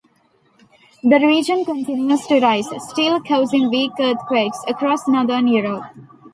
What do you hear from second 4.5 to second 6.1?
across Northern Europe.